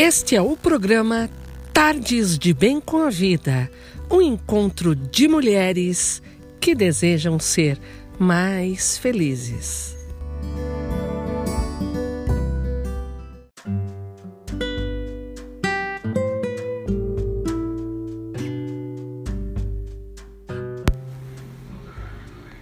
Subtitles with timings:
[0.00, 1.28] Este é o programa
[1.74, 3.68] Tardes de Bem com a Vida
[4.08, 6.22] um encontro de mulheres
[6.60, 7.76] que desejam ser
[8.16, 9.96] mais felizes.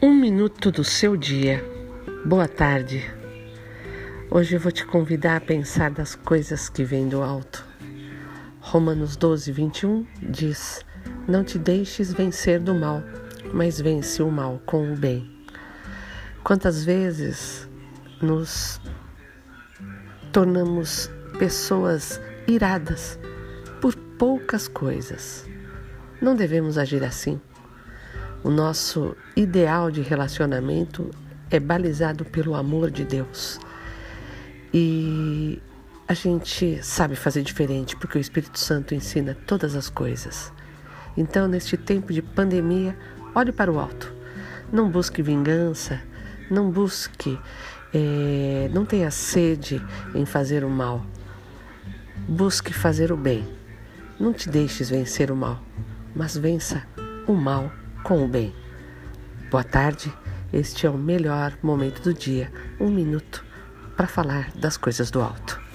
[0.00, 1.62] Um minuto do seu dia.
[2.24, 3.15] Boa tarde.
[4.28, 7.64] Hoje eu vou te convidar a pensar das coisas que vêm do alto.
[8.60, 10.84] Romanos 12, 21 diz:
[11.28, 13.04] Não te deixes vencer do mal,
[13.54, 15.30] mas vence o mal com o bem.
[16.42, 17.68] Quantas vezes
[18.20, 18.80] nos
[20.32, 21.08] tornamos
[21.38, 23.20] pessoas iradas
[23.80, 25.46] por poucas coisas?
[26.20, 27.40] Não devemos agir assim.
[28.42, 31.10] O nosso ideal de relacionamento
[31.48, 33.60] é balizado pelo amor de Deus.
[34.78, 35.58] E
[36.06, 40.52] a gente sabe fazer diferente porque o Espírito Santo ensina todas as coisas.
[41.16, 42.94] Então, neste tempo de pandemia,
[43.34, 44.12] olhe para o alto.
[44.70, 46.02] Não busque vingança,
[46.50, 47.40] não busque,
[47.94, 49.82] é, não tenha sede
[50.14, 51.06] em fazer o mal.
[52.28, 53.48] Busque fazer o bem.
[54.20, 55.58] Não te deixes vencer o mal,
[56.14, 56.86] mas vença
[57.26, 58.54] o mal com o bem.
[59.50, 60.12] Boa tarde,
[60.52, 63.45] este é o melhor momento do dia, um minuto
[63.96, 65.65] para falar das coisas do alto.